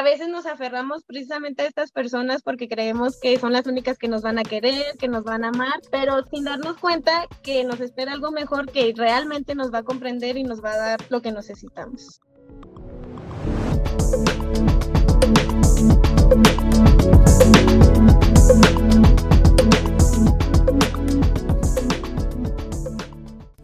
[0.00, 4.08] a veces nos aferramos precisamente a estas personas porque creemos que son las únicas que
[4.08, 7.80] nos van a querer, que nos van a amar, pero sin darnos cuenta que nos
[7.80, 11.20] espera algo mejor que realmente nos va a comprender y nos va a dar lo
[11.20, 12.22] que necesitamos.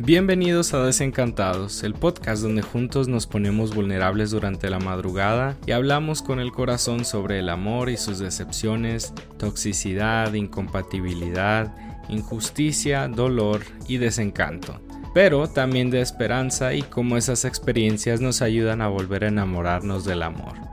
[0.06, 6.22] Bienvenidos a Desencantados, el podcast donde juntos nos ponemos vulnerables durante la madrugada y hablamos
[6.22, 11.74] con el corazón sobre el amor y sus decepciones, toxicidad, incompatibilidad,
[12.08, 14.80] injusticia, dolor y desencanto.
[15.12, 20.22] Pero también de esperanza y cómo esas experiencias nos ayudan a volver a enamorarnos del
[20.22, 20.65] amor.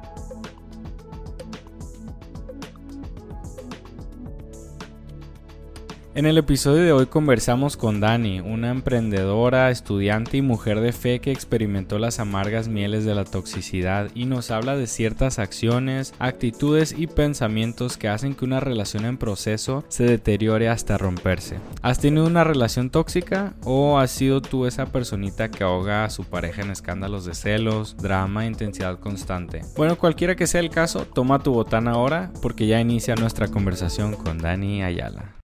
[6.16, 11.20] En el episodio de hoy conversamos con Dani, una emprendedora, estudiante y mujer de fe
[11.20, 16.94] que experimentó las amargas mieles de la toxicidad y nos habla de ciertas acciones, actitudes
[16.95, 21.57] y pensamientos que hacen que una relación en proceso se deteriore hasta romperse.
[21.82, 26.26] ¿Has tenido una relación tóxica o has sido tú esa personita que ahoga a su
[26.26, 29.62] pareja en escándalos de celos, drama e intensidad constante?
[29.76, 34.13] Bueno, cualquiera que sea el caso, toma tu botana ahora porque ya inicia nuestra conversación
[34.15, 35.43] con Dani Ayala.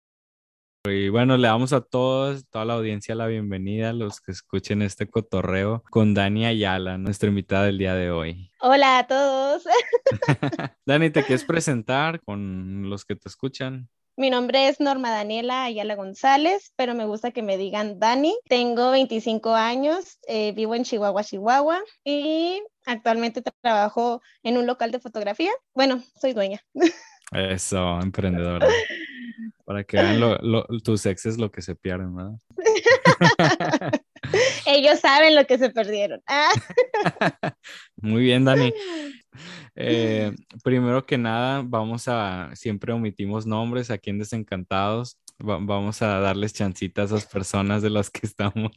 [0.90, 4.82] Y bueno, le damos a todos, toda la audiencia la bienvenida, a los que escuchen
[4.82, 8.50] este cotorreo con Dani Ayala, nuestra invitada del día de hoy.
[8.60, 9.64] Hola a todos.
[10.86, 13.88] Dani, ¿te quieres presentar con los que te escuchan?
[14.18, 18.34] Mi nombre es Norma Daniela Ayala González, pero me gusta que me digan Dani.
[18.48, 25.00] Tengo 25 años, eh, vivo en Chihuahua, Chihuahua y actualmente trabajo en un local de
[25.00, 25.50] fotografía.
[25.74, 26.62] Bueno, soy dueña.
[27.32, 28.68] Eso, emprendedora.
[29.64, 32.38] Para que vean lo, tus exes lo que se pierden, ¿verdad?
[34.66, 36.20] Ellos saben lo que se perdieron.
[37.96, 38.72] Muy bien, Dani.
[39.78, 40.32] Eh,
[40.64, 45.18] primero que nada, vamos a, siempre omitimos nombres aquí en Desencantados.
[45.38, 48.72] vamos a darles chancitas a esas personas de las que estamos,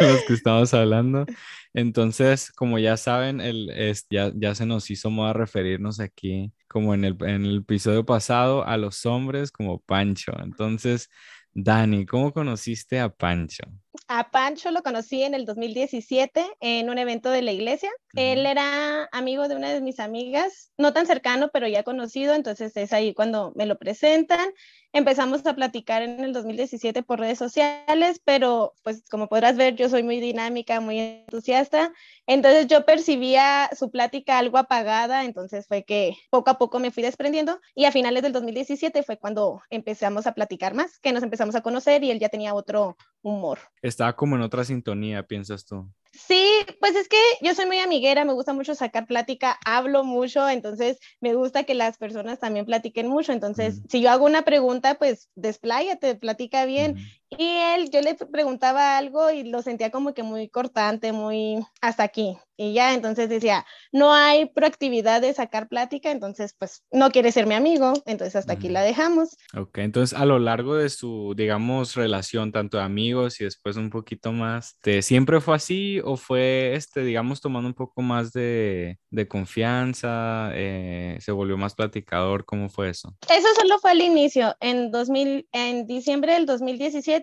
[0.00, 1.26] los que estamos hablando.
[1.72, 6.94] Entonces, como ya saben, el, es, ya, ya se nos hizo moda referirnos aquí como
[6.94, 10.32] en el, en el episodio pasado, a los hombres como Pancho.
[10.42, 11.08] Entonces,
[11.52, 13.64] Dani, ¿cómo conociste a Pancho?
[14.08, 17.90] A Pancho lo conocí en el 2017 en un evento de la iglesia.
[18.14, 22.76] Él era amigo de una de mis amigas, no tan cercano, pero ya conocido, entonces
[22.76, 24.48] es ahí cuando me lo presentan.
[24.92, 29.90] Empezamos a platicar en el 2017 por redes sociales, pero pues como podrás ver, yo
[29.90, 31.92] soy muy dinámica, muy entusiasta,
[32.26, 37.02] entonces yo percibía su plática algo apagada, entonces fue que poco a poco me fui
[37.02, 41.54] desprendiendo y a finales del 2017 fue cuando empezamos a platicar más, que nos empezamos
[41.56, 43.58] a conocer y él ya tenía otro humor.
[43.82, 45.88] Estaba como en otra sintonía, piensas tú.
[46.12, 46.48] Sí,
[46.80, 50.98] pues es que yo soy muy amiguera, me gusta mucho sacar plática, hablo mucho, entonces
[51.20, 53.32] me gusta que las personas también platiquen mucho.
[53.32, 56.96] Entonces, si yo hago una pregunta, pues despláyate, platica bien.
[57.30, 62.04] Y él, yo le preguntaba algo y lo sentía como que muy cortante, muy hasta
[62.04, 62.38] aquí.
[62.58, 67.46] Y ya, entonces decía, no hay proactividad de sacar plática, entonces pues no quiere ser
[67.46, 69.36] mi amigo, entonces hasta aquí la dejamos.
[69.54, 73.90] Ok, entonces a lo largo de su, digamos, relación, tanto de amigos y después un
[73.90, 78.98] poquito más, ¿te, ¿siempre fue así o fue, este, digamos, tomando un poco más de,
[79.10, 82.46] de confianza, eh, se volvió más platicador?
[82.46, 83.14] ¿Cómo fue eso?
[83.28, 87.15] Eso solo fue al inicio, en 2000, en diciembre del 2017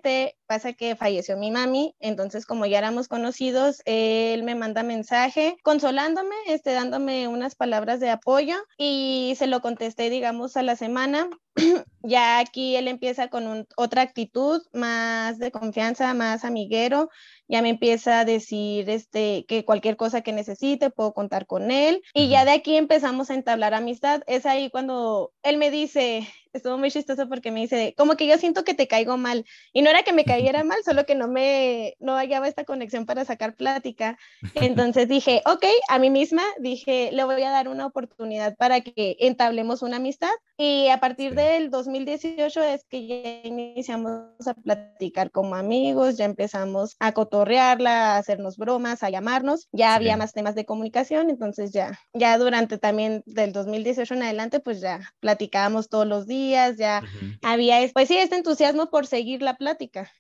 [0.46, 6.36] pasa que falleció mi mami, entonces como ya éramos conocidos, él me manda mensaje consolándome,
[6.48, 11.30] este, dándome unas palabras de apoyo y se lo contesté, digamos, a la semana.
[12.04, 17.10] ya aquí él empieza con otra actitud más de confianza, más amiguero,
[17.48, 22.02] ya me empieza a decir este, que cualquier cosa que necesite puedo contar con él
[22.14, 24.22] y ya de aquí empezamos a entablar amistad.
[24.28, 28.38] Es ahí cuando él me dice, estuvo muy chistoso porque me dice, como que yo
[28.38, 29.46] siento que te caigo mal.
[29.74, 33.06] Y no era que me cayera mal, solo que no me, no hallaba esta conexión
[33.06, 34.18] para sacar plática.
[34.56, 39.18] Entonces dije, ok, a mí misma dije, le voy a dar una oportunidad para que
[39.20, 40.32] entablemos una amistad.
[40.58, 46.96] Y a partir del 2018 es que ya iniciamos a platicar como amigos, ya empezamos
[47.00, 49.68] a cotorrearla, a hacernos bromas, a llamarnos.
[49.72, 54.60] Ya había más temas de comunicación, entonces ya, ya durante también del 2018 en adelante,
[54.60, 57.02] pues ya platicábamos todos los días ya
[57.42, 60.12] había, pues sí, este entusiasmo por seguir la plática.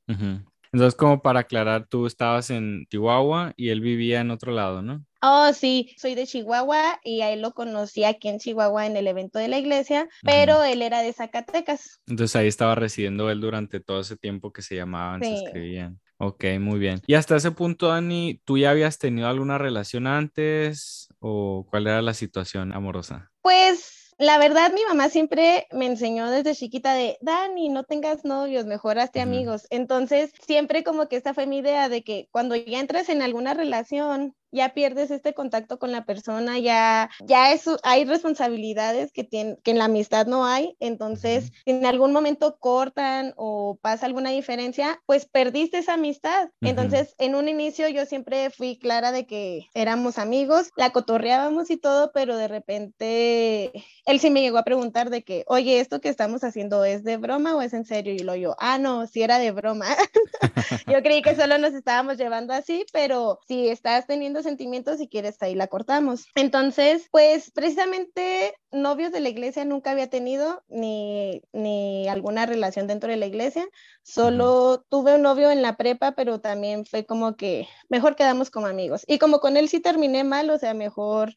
[0.73, 5.05] Entonces, como para aclarar, tú estabas en Chihuahua y él vivía en otro lado, ¿no?
[5.21, 9.07] Oh, sí, soy de Chihuahua y a él lo conocí aquí en Chihuahua en el
[9.07, 12.01] evento de la iglesia, pero él era de Zacatecas.
[12.07, 16.01] Entonces ahí estaba residiendo él durante todo ese tiempo que se llamaban, se escribían.
[16.17, 17.01] Ok, muy bien.
[17.05, 22.01] Y hasta ese punto, Dani, ¿tú ya habías tenido alguna relación antes o cuál era
[22.01, 23.31] la situación amorosa?
[23.41, 28.65] Pues la verdad, mi mamá siempre me enseñó desde chiquita de, Dani, no tengas novios,
[28.65, 29.67] mejoraste amigos.
[29.69, 33.53] Entonces, siempre como que esta fue mi idea de que cuando ya entras en alguna
[33.53, 39.57] relación, ya pierdes este contacto con la persona, ya, ya eso, hay responsabilidades que, tiene,
[39.63, 44.29] que en la amistad no hay, entonces si en algún momento cortan o pasa alguna
[44.29, 46.49] diferencia, pues perdiste esa amistad.
[46.61, 51.77] Entonces, en un inicio yo siempre fui clara de que éramos amigos, la cotorreábamos y
[51.77, 53.71] todo, pero de repente
[54.05, 57.17] él sí me llegó a preguntar de que, oye, esto que estamos haciendo es de
[57.17, 58.13] broma o es en serio?
[58.13, 59.87] Y lo yo, ah, no, sí era de broma.
[60.87, 65.41] yo creí que solo nos estábamos llevando así, pero si estás teniendo sentimientos, si quieres,
[65.41, 66.25] ahí la cortamos.
[66.35, 73.09] Entonces, pues precisamente novios de la iglesia nunca había tenido, ni, ni alguna relación dentro
[73.09, 73.65] de la iglesia.
[74.03, 78.67] Solo tuve un novio en la prepa, pero también fue como que mejor quedamos como
[78.67, 79.03] amigos.
[79.07, 81.33] Y como con él sí terminé mal, o sea, mejor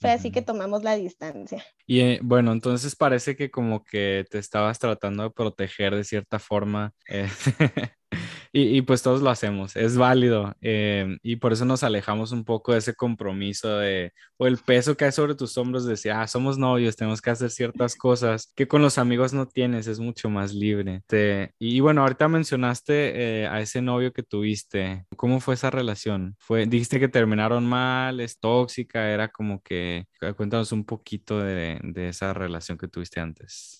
[0.00, 1.62] fue así que tomamos la distancia.
[1.86, 6.38] Y eh, bueno, entonces parece que como que te estabas tratando de proteger de cierta
[6.38, 6.94] forma.
[7.06, 7.28] Eh,
[8.52, 10.56] y, pues todos lo hacemos, es válido.
[10.60, 14.96] Eh, y por eso nos alejamos un poco de ese compromiso de, o el peso
[14.96, 18.52] que hay sobre tus hombros de decir, ah, somos novios, tenemos que hacer ciertas cosas
[18.56, 21.02] que con los amigos no tienes, es mucho más libre.
[21.58, 25.04] y, bueno, ahorita mencionaste a ese novio que tuviste.
[25.16, 26.36] ¿Cómo fue esa relación?
[26.38, 30.06] Fue, dijiste que terminaron mal, es tóxica, era como que,
[30.36, 33.79] cuéntanos un poquito de, de esa relación que tuviste antes.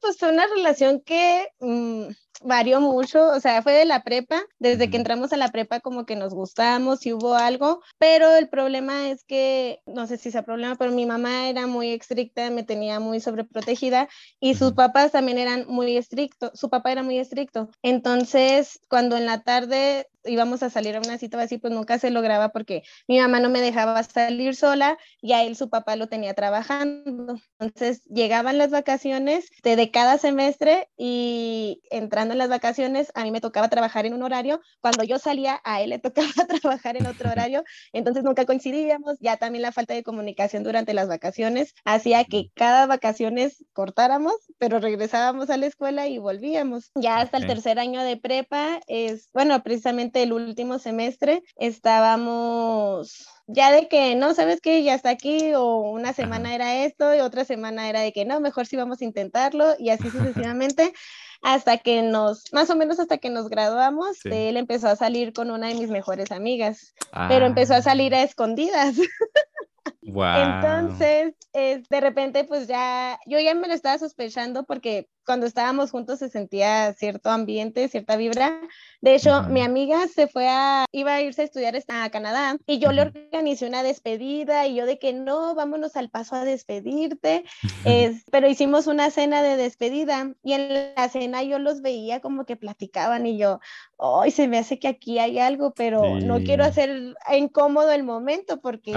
[0.00, 2.08] Pues fue una relación que mm,
[2.42, 6.06] varió mucho, o sea, fue de la prepa, desde que entramos a la prepa como
[6.06, 10.44] que nos gustamos y hubo algo, pero el problema es que, no sé si sea
[10.44, 14.08] problema, pero mi mamá era muy estricta, me tenía muy sobreprotegida
[14.40, 17.70] y sus papás también eran muy estrictos, su papá era muy estricto.
[17.82, 22.10] Entonces, cuando en la tarde íbamos a salir a una cita así, pues nunca se
[22.10, 26.08] lograba porque mi mamá no me dejaba salir sola y a él su papá lo
[26.08, 27.40] tenía trabajando.
[27.58, 33.30] Entonces llegaban las vacaciones de, de cada semestre y entrando en las vacaciones a mí
[33.30, 37.06] me tocaba trabajar en un horario, cuando yo salía a él le tocaba trabajar en
[37.06, 42.24] otro horario, entonces nunca coincidíamos, ya también la falta de comunicación durante las vacaciones hacía
[42.24, 46.90] que cada vacaciones cortáramos, pero regresábamos a la escuela y volvíamos.
[46.94, 53.72] Ya hasta el tercer año de prepa es, bueno, precisamente el último semestre estábamos ya
[53.72, 57.46] de que no, sabes que ya está aquí, o una semana era esto y otra
[57.46, 60.92] semana era de que no, mejor sí vamos a intentarlo y así sucesivamente
[61.42, 65.50] hasta que nos, más o menos hasta que nos graduamos, él empezó a salir con
[65.50, 66.94] una de mis mejores amigas,
[67.28, 68.96] pero empezó a salir a escondidas.
[70.02, 76.20] Entonces, de repente, pues ya, yo ya me lo estaba sospechando porque cuando estábamos juntos
[76.20, 78.62] se sentía cierto ambiente, cierta vibra.
[79.02, 82.78] De hecho, mi amiga se fue a, iba a irse a estudiar a Canadá y
[82.78, 87.44] yo le organizé una despedida y yo de que no, vámonos al paso a despedirte.
[87.84, 92.46] es, pero hicimos una cena de despedida y en la cena yo los veía como
[92.46, 93.60] que platicaban y yo,
[93.98, 98.62] hoy se me hace que aquí hay algo, pero no quiero hacer incómodo el momento
[98.62, 98.96] porque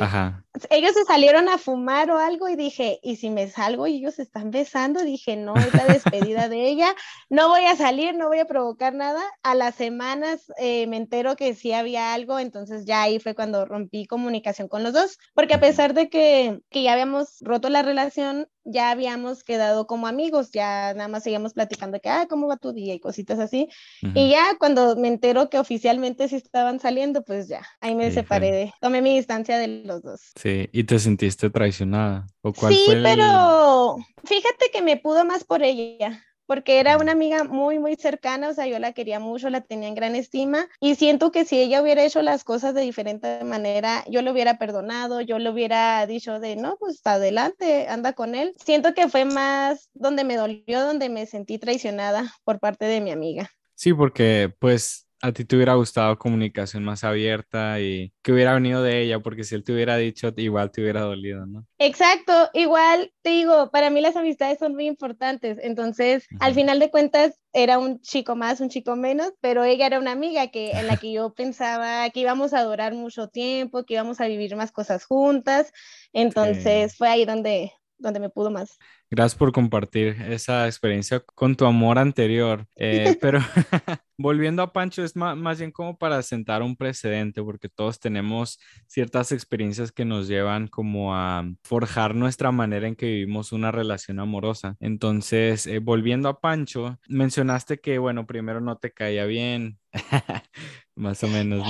[0.69, 4.17] ellos se salieron a fumar o algo y dije, ¿y si me salgo y ellos
[4.17, 5.03] están besando?
[5.03, 6.95] Dije, no, es la despedida de ella.
[7.29, 9.21] No voy a salir, no voy a provocar nada.
[9.43, 13.65] A las semanas eh, me entero que sí había algo, entonces ya ahí fue cuando
[13.65, 17.81] rompí comunicación con los dos, porque a pesar de que, que ya habíamos roto la
[17.81, 22.57] relación, ya habíamos quedado como amigos, ya nada más seguíamos platicando que, ah, ¿cómo va
[22.57, 22.93] tu día?
[22.93, 23.69] y cositas así.
[24.01, 28.73] Y ya cuando me entero que oficialmente sí estaban saliendo, pues ya, ahí me separé,
[28.81, 30.31] tomé mi distancia de los dos.
[30.39, 32.27] Sí, ¿y te sentiste traicionada?
[32.41, 37.45] ¿O cuál sí, pero fíjate que me pudo más por ella porque era una amiga
[37.45, 40.95] muy, muy cercana, o sea, yo la quería mucho, la tenía en gran estima y
[40.95, 45.21] siento que si ella hubiera hecho las cosas de diferente manera, yo le hubiera perdonado,
[45.21, 48.53] yo le hubiera dicho de, no, pues adelante, anda con él.
[48.61, 53.11] Siento que fue más donde me dolió, donde me sentí traicionada por parte de mi
[53.11, 53.49] amiga.
[53.75, 58.81] Sí, porque pues a ti te hubiera gustado comunicación más abierta y que hubiera venido
[58.81, 61.65] de ella, porque si él te hubiera dicho, igual te hubiera dolido, ¿no?
[61.77, 66.89] Exacto, igual te digo, para mí las amistades son muy importantes, entonces al final de
[66.89, 70.87] cuentas era un chico más, un chico menos, pero ella era una amiga que, en
[70.87, 74.71] la que yo pensaba que íbamos a durar mucho tiempo, que íbamos a vivir más
[74.71, 75.71] cosas juntas,
[76.13, 78.77] entonces fue ahí donde, donde me pudo más.
[79.13, 82.65] Gracias por compartir esa experiencia con tu amor anterior.
[82.77, 83.41] Eh, pero
[84.17, 89.33] volviendo a Pancho, es más, bien como para sentar un precedente, porque todos tenemos ciertas
[89.33, 94.77] experiencias que nos llevan como a forjar nuestra manera en que vivimos una relación amorosa.
[94.79, 99.77] Entonces, eh, volviendo a Pancho, mencionaste que, bueno, primero no te caía bien,
[100.95, 101.67] más o menos.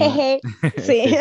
[0.77, 1.15] sí.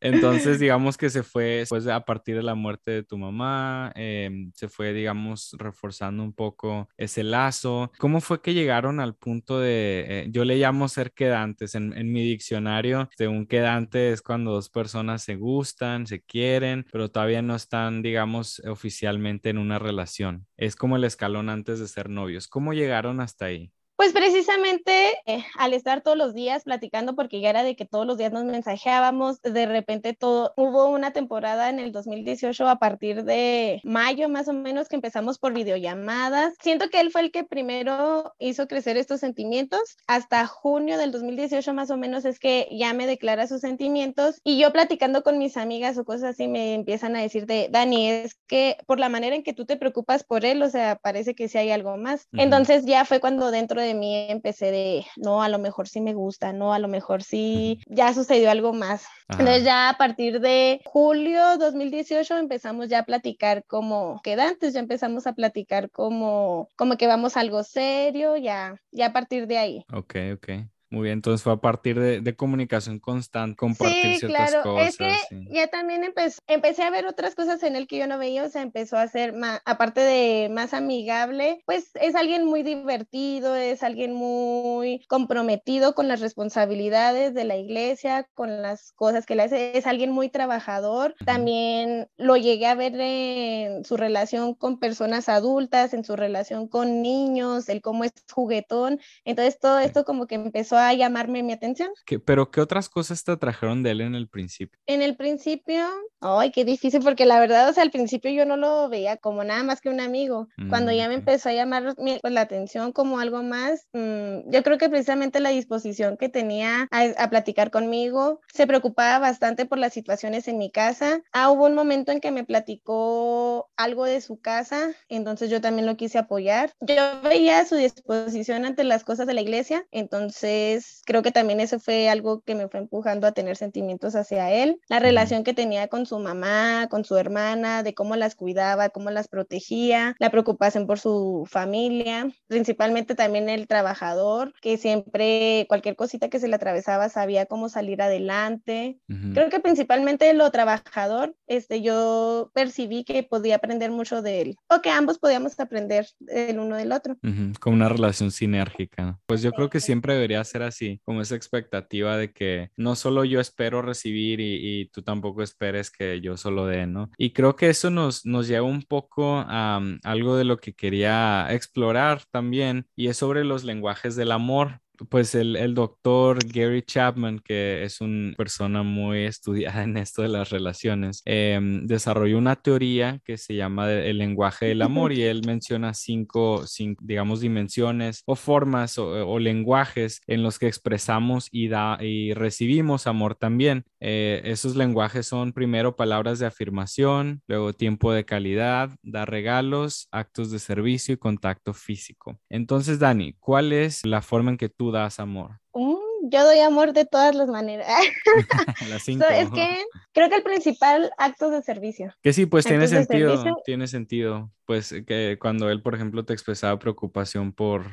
[0.00, 4.52] Entonces, digamos que se fue después a partir de la muerte de tu mamá, em,
[4.54, 7.92] se fue, digamos, reforzando un poco ese lazo.
[7.98, 12.24] ¿Cómo fue que llegaron al punto de, eh, yo le llamo ser quedantes en, mi
[12.24, 17.54] diccionario, de un quedante es cuando dos personas se gustan, se quieren, pero todavía no
[17.54, 20.46] están, digamos, oficialmente en una relación.
[20.56, 22.48] Es como el escalón antes de ser novios.
[22.48, 23.72] ¿Cómo llegaron hasta ahí?
[23.98, 24.97] Pues precisamente
[25.28, 28.32] eh, al estar todos los días platicando, porque ya era de que todos los días
[28.32, 34.28] nos mensajeábamos, de repente todo, hubo una temporada en el 2018 a partir de mayo
[34.28, 36.54] más o menos que empezamos por videollamadas.
[36.62, 39.96] Siento que él fue el que primero hizo crecer estos sentimientos.
[40.06, 44.58] Hasta junio del 2018 más o menos es que ya me declara sus sentimientos y
[44.58, 48.36] yo platicando con mis amigas o cosas así me empiezan a decir de, Dani, es
[48.46, 51.48] que por la manera en que tú te preocupas por él, o sea, parece que
[51.48, 52.28] sí hay algo más.
[52.32, 56.00] Entonces ya fue cuando dentro de de mí empecé de, no, a lo mejor sí
[56.00, 59.04] me gusta, no, a lo mejor sí, ya sucedió algo más.
[59.28, 65.26] Entonces ya a partir de julio 2018 empezamos ya a platicar como quedantes, ya empezamos
[65.26, 69.84] a platicar como, como que vamos a algo serio, ya, ya a partir de ahí.
[69.92, 70.48] Ok, ok.
[70.90, 74.62] Muy bien, entonces fue a partir de, comunicación constante, compartir sí, ciertas claro.
[74.62, 74.90] cosas.
[74.90, 74.96] Es
[75.28, 78.44] que ya también empecé, empecé a ver otras cosas en él que yo no veía,
[78.44, 83.54] o sea, empezó a ser más, aparte de más amigable, pues es alguien muy divertido,
[83.54, 89.42] es alguien muy comprometido con las responsabilidades de la iglesia, con las cosas que le
[89.42, 91.14] hace, es alguien muy trabajador.
[91.26, 97.02] También lo llegué a ver en su relación con personas adultas, en su relación con
[97.02, 99.00] niños, el cómo es juguetón.
[99.26, 101.90] Entonces todo esto como que empezó a llamarme mi atención.
[102.24, 104.78] ¿Pero qué otras cosas te atrajeron de él en el principio?
[104.86, 105.84] En el principio,
[106.20, 109.44] ay, qué difícil, porque la verdad, o sea, al principio yo no lo veía como
[109.44, 110.48] nada más que un amigo.
[110.68, 114.62] Cuando ya me mm, empezó a llamar pues, la atención como algo más, mm, yo
[114.62, 119.92] creo que precisamente la disposición que tenía a, platicar conmigo, se preocupaba bastante por las
[119.92, 121.22] situaciones en mi casa.
[121.32, 125.86] Ah, hubo un momento en que me platicó algo de su casa, entonces yo también
[125.86, 126.72] lo quise apoyar.
[126.80, 130.67] Yo veía su disposición ante las cosas de la iglesia, entonces
[131.04, 134.80] creo que también eso fue algo que me fue empujando a tener sentimientos hacia él.
[134.88, 139.10] La relación que tenía con su mamá, con su hermana, de cómo las cuidaba, cómo
[139.10, 146.28] las protegía, la preocupación por su familia, principalmente también el trabajador, que siempre cualquier cosita
[146.28, 148.98] que se le atravesaba sabía cómo salir adelante.
[149.34, 154.80] Creo que principalmente lo trabajador, este, yo percibí que podía aprender mucho de él, o
[154.80, 157.16] que ambos podíamos aprender el uno del otro.
[157.60, 159.18] Con una relación sinérgica.
[159.26, 163.24] Pues yo creo que siempre debería ser así, como esa expectativa de que no solo
[163.24, 167.10] yo espero recibir y, tú tampoco esperes que yo solo dé, ¿no?
[167.18, 170.72] Y creo que eso nos, nos lleva un poco a mm, algo de lo que
[170.74, 177.40] quería explorar también, y es sobre los lenguajes del amor pues el, doctor Gary Chapman,
[177.40, 183.20] que es una persona muy estudiada en esto de las relaciones, em, desarrolló una teoría
[183.24, 186.64] que se llama el lenguaje del amor y él menciona cinco,
[187.00, 193.34] digamos, dimensiones o formas o, lenguajes en los que expresamos y, da, y recibimos amor
[193.34, 193.84] también.
[194.00, 200.50] Eh, esos lenguajes son primero palabras de afirmación, luego tiempo de calidad, dar regalos, actos
[200.50, 202.38] de servicio y contacto físico.
[202.48, 205.60] Entonces, Dani, ¿cuál es la forma en que tú das amor?
[205.74, 207.86] Mm, yo doy amor de todas las maneras.
[208.80, 212.14] es que creo que el principal acto de servicio.
[212.22, 214.50] Que sí, pues tiene sentido, tiene sentido.
[214.64, 217.86] Pues que cuando él, por ejemplo, te expresaba preocupación por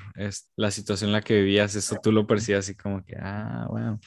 [0.56, 4.00] la situación en la que vivías, eso tú lo percibías así como que, ah, bueno.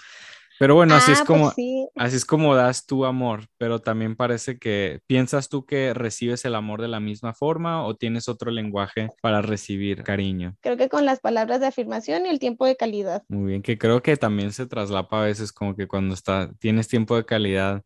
[0.59, 1.49] Pero bueno, así es ah, pues como
[1.97, 6.55] así es como das tu amor, pero también parece que piensas tú que recibes el
[6.55, 10.57] amor de la misma forma o tienes otro lenguaje para recibir cariño.
[10.61, 13.23] Creo que con las palabras de afirmación y el tiempo de calidad.
[13.29, 16.89] Muy bien, que creo que también se traslapa a veces como que cuando está tienes
[16.89, 17.83] tiempo de calidad,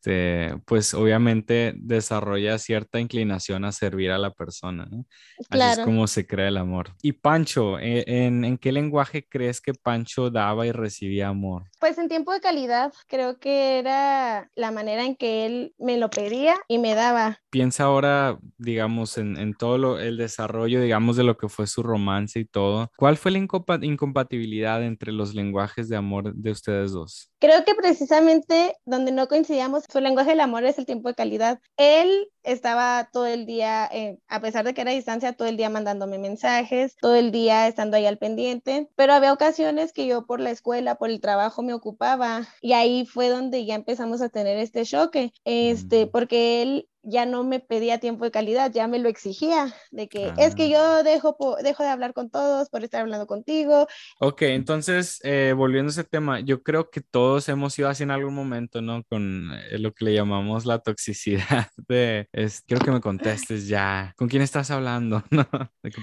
[0.64, 5.04] pues obviamente desarrolla cierta inclinación a servir a la persona, ¿no?
[5.50, 6.90] Así es como se crea el amor.
[7.02, 11.64] Y Pancho, ¿e, ¿en, en qué lenguaje crees que Pancho daba y recibía amor?
[11.80, 12.61] Pues en tiempo de calidad,
[13.06, 17.38] creo que era la manera en que él me lo pedía y me daba.
[17.50, 22.44] Piensa ahora, digamos, en, todo el desarrollo, digamos, de lo que fue su romance y
[22.44, 22.90] todo.
[22.96, 27.30] ¿Cuál fue la incompatibilidad entre los lenguajes de amor de ustedes dos?
[27.40, 31.60] Creo que precisamente donde no coincidíamos, su lenguaje del amor es el tiempo de calidad.
[31.76, 35.56] Él estaba todo el día, eh, a pesar de que era a distancia, todo el
[35.56, 40.26] día mandándome mensajes, todo el día estando ahí al pendiente, pero había ocasiones que yo
[40.26, 44.28] por la escuela, por el trabajo me ocupaba y ahí fue donde ya empezamos a
[44.28, 48.98] tener este choque, este, porque él ya no me pedía tiempo de calidad, ya me
[48.98, 51.02] lo exigía, de que es que yo ah.
[51.02, 53.86] dejo, dejo de hablar con todos por estar hablando contigo.
[54.20, 58.10] Ok, entonces, eh, volviendo a ese tema, yo creo que todos hemos ido así en
[58.10, 59.02] algún momento, ¿no?
[59.04, 61.42] Con eh, lo que le llamamos la toxicidad
[61.88, 65.22] de, es, quiero que me contestes ya, ¿con quién estás hablando?
[65.30, 65.46] ¿No?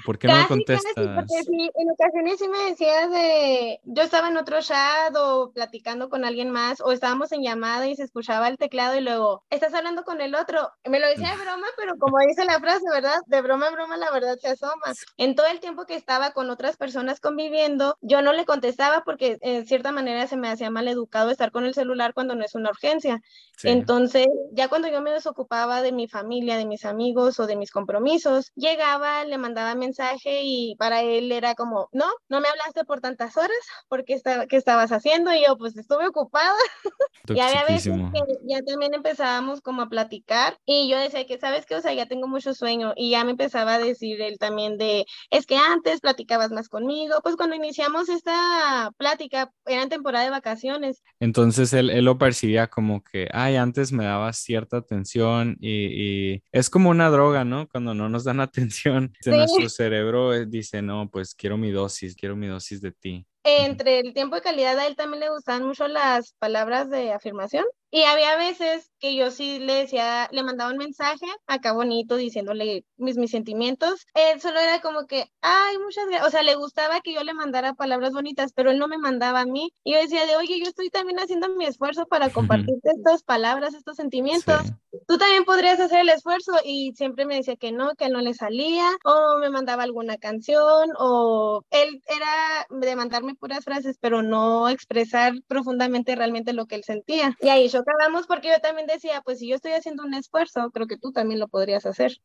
[0.06, 0.94] ¿Por qué no me contestas?
[0.96, 6.10] porque sí, en ocasiones sí me decías de, yo estaba en otro chat o platicando
[6.10, 9.74] con alguien más o estábamos en llamada y se escuchaba el teclado y luego, estás
[9.74, 10.72] hablando con el otro.
[10.90, 13.18] Me lo decía de broma, pero como dice la frase, ¿verdad?
[13.28, 14.94] De broma en broma la verdad se asoma.
[15.18, 19.38] En todo el tiempo que estaba con otras personas conviviendo, yo no le contestaba porque
[19.42, 22.56] en cierta manera se me hacía mal educado estar con el celular cuando no es
[22.56, 23.22] una urgencia.
[23.64, 27.72] Entonces, ya cuando yo me desocupaba de mi familia, de mis amigos o de mis
[27.72, 33.02] compromisos, llegaba, le mandaba mensaje y para él era como, no, no me hablaste por
[33.02, 33.58] tantas horas,
[33.90, 35.34] porque está, ¿qué estabas haciendo?
[35.34, 36.56] Y yo, pues estuve ocupada.
[37.28, 41.66] y había veces que ya también empezábamos como a platicar y yo decía que, ¿sabes
[41.66, 41.76] qué?
[41.76, 45.06] O sea, ya tengo mucho sueño y ya me empezaba a decir él también de,
[45.32, 51.02] es que antes platicabas más conmigo, pues cuando iniciamos esta plática era temporada de vacaciones.
[51.20, 56.70] Entonces él, él lo percibía como que, ay, antes me daba cierta atención y, es
[56.70, 57.68] como una droga, ¿no?
[57.68, 62.36] Cuando no nos dan atención, nuestro cerebro eh, dice, no, pues quiero mi dosis, quiero
[62.36, 65.88] mi dosis de ti entre el tiempo de calidad a él también le gustaban mucho
[65.88, 67.66] las palabras de afirmación.
[67.92, 72.86] Y había veces que yo sí le decía, le mandaba un mensaje acá bonito diciéndole
[72.98, 74.06] mis, mis sentimientos.
[74.14, 76.28] Él solo era como que, ay, muchas gracias.
[76.28, 79.42] O sea, le gustaba que yo le mandara palabras bonitas, pero él no me mandaba
[79.42, 79.74] a mí.
[79.84, 83.74] Y yo decía de, oye, yo estoy también haciendo mi esfuerzo para compartirte estas palabras,
[83.74, 84.62] estos sentimientos.
[85.08, 86.54] Tú también podrías hacer el esfuerzo.
[86.64, 90.18] Y siempre me decía que no, que él no le salía, o me mandaba alguna
[90.18, 96.76] canción, o él era de mandarme puras frases, pero no expresar profundamente realmente lo que
[96.76, 97.38] él sentía.
[97.42, 100.72] Y ahí yo acabamos porque yo también decía, pues si yo estoy haciendo un esfuerzo,
[100.72, 102.18] creo que tú también lo podrías hacer.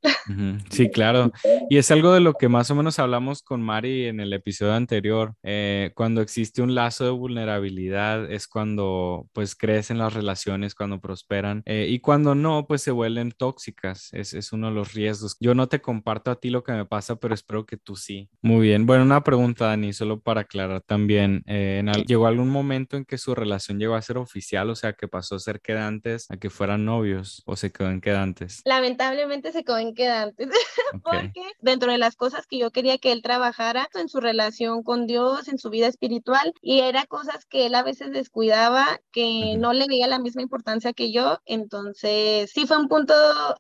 [0.71, 1.33] Sí, claro.
[1.71, 4.75] Y es algo de lo que más o menos hablamos con Mari en el episodio
[4.75, 5.35] anterior.
[5.43, 11.63] Eh, cuando existe un lazo de vulnerabilidad es cuando pues crecen las relaciones, cuando prosperan.
[11.65, 14.09] Eh, y cuando no, pues se vuelven tóxicas.
[14.13, 15.37] Es, es uno de los riesgos.
[15.41, 18.29] Yo no te comparto a ti lo que me pasa, pero espero que tú sí.
[18.43, 18.87] Muy bien.
[18.87, 23.35] Bueno, una pregunta, Dani, solo para aclarar también eh, ¿llegó algún momento en que su
[23.35, 24.71] relación llegó a ser oficial?
[24.71, 28.01] O sea, que pasó a ser quedantes a que fueran novios o se quedó en
[28.01, 28.63] quedantes?
[28.65, 30.49] Lamentablemente se quedó en quedantes,
[31.03, 35.07] porque dentro de las cosas que yo quería que él trabajara en su relación con
[35.07, 39.73] Dios, en su vida espiritual, y era cosas que él a veces descuidaba, que no
[39.73, 43.15] le veía la misma importancia que yo, entonces sí fue un punto